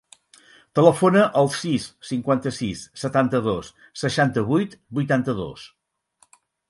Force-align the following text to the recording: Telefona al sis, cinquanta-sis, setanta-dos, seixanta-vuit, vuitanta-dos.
Telefona 0.77 1.25
al 1.41 1.49
sis, 1.55 1.85
cinquanta-sis, 2.11 2.81
setanta-dos, 3.01 3.69
seixanta-vuit, 4.05 4.75
vuitanta-dos. 5.01 5.67